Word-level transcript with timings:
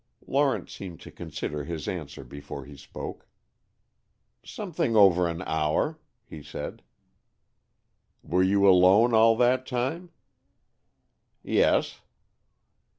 Lawrence 0.25 0.73
seemed 0.73 0.99
to 0.99 1.11
consider 1.11 1.63
his 1.63 1.87
answer 1.87 2.23
before 2.23 2.65
he 2.65 2.75
spoke. 2.75 3.27
"Something 4.43 4.95
over 4.95 5.27
an 5.27 5.43
hour," 5.43 5.99
he 6.25 6.41
said. 6.41 6.81
"Were 8.23 8.41
you 8.41 8.67
alone 8.67 9.13
all 9.13 9.37
that 9.37 9.67
time?" 9.67 10.09
"Yes." 11.43 12.01